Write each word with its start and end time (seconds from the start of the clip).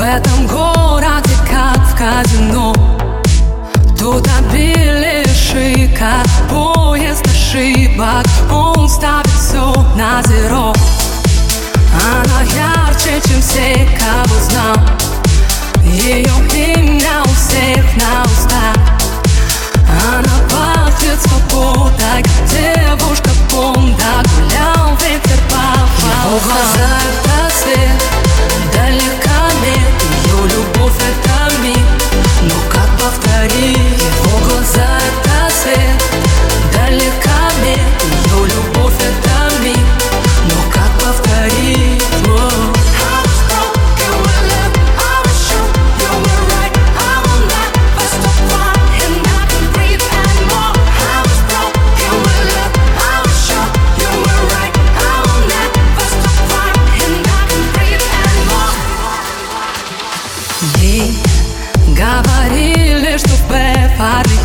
В 0.00 0.02
этом 0.02 0.46
городе, 0.46 1.34
как 1.46 1.76
в 1.76 1.94
казино. 1.94 2.74
Тут 3.98 4.26
обили 4.38 5.26
шика 5.28 6.22
Поезд 6.48 7.22
ошибок. 7.26 8.24
Он 8.50 8.88
ставит 8.88 9.28
все 9.28 9.74
на 9.96 10.22
зеро. 10.22 10.72
Она 12.02 12.40
ярче, 12.40 13.20
чем 13.28 13.42
все, 13.42 13.86
кого 13.98 14.40
знал. 14.40 14.76
Ее 15.84 16.32
Ей 60.82 61.16
говорили, 61.96 63.16
что 63.16 63.30
в 63.30 63.48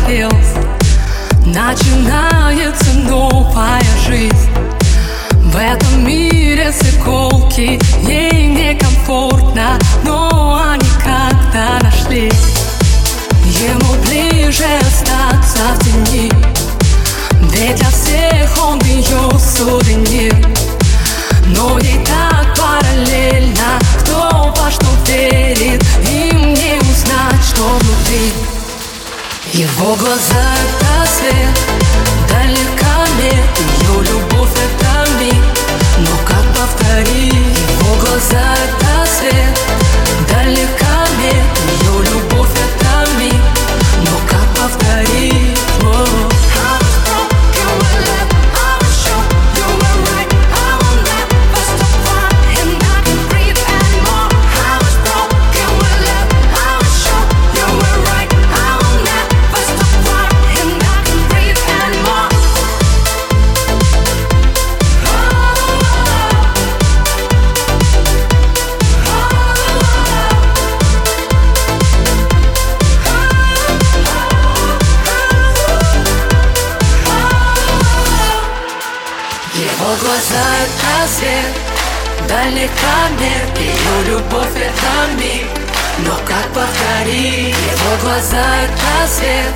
Хиллз 0.06 0.54
Начинается 1.44 2.90
новая 3.06 3.82
жизнь. 4.06 4.50
В 5.32 5.56
этом 5.56 6.06
мире 6.06 6.72
с 6.72 6.82
иголки 6.94 7.78
Ей 8.02 8.46
некомфортно, 8.46 9.78
но 10.04 10.58
они 10.70 10.88
как-то 11.04 11.84
нашлись 11.84 12.32
Ему 13.44 13.92
ближе 14.06 14.64
остаться 14.80 15.74
в 15.74 15.84
тени. 15.84 16.32
Ведь 17.52 17.76
для 17.76 17.90
всех 17.90 18.64
он 18.64 18.80
ее 18.80 19.38
сувенир 19.38 20.34
но 21.54 21.78
ей 21.78 22.04
так 22.04 22.15
Его 29.56 29.94
глаза 29.94 30.52
это 30.68 31.06
свет 31.10 31.75
Его 79.56 79.96
глаза 80.02 80.44
это 80.64 81.08
свет 81.10 82.28
Далека 82.28 83.08
нет 83.18 83.58
Ее 83.58 84.12
любовь 84.12 84.54
это 84.54 85.14
миг. 85.18 85.46
Но 86.04 86.14
как 86.26 86.46
повторить? 86.52 87.56
Его 87.56 87.96
глаза 88.02 88.44
это 88.64 89.08
свет 89.10 89.54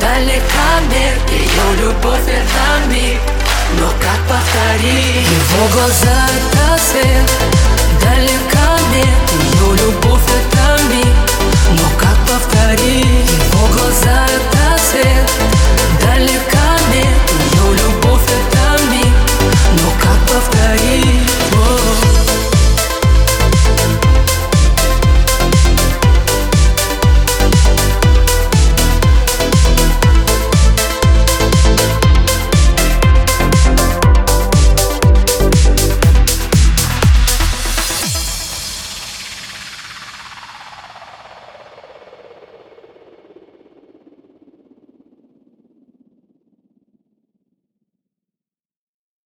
Далека 0.00 0.80
нет 0.90 1.18
Ее 1.30 1.84
любовь 1.84 2.26
это 2.26 2.88
миг. 2.88 3.20
Но 3.78 3.88
как 4.00 4.20
повторить? 4.30 5.28
Его 5.28 5.68
глаза 5.74 6.28
это 6.32 6.82
свет 6.82 7.30
Далека 8.00 8.78
нет 8.94 9.30
Ее 9.42 9.76
любовь 9.76 10.27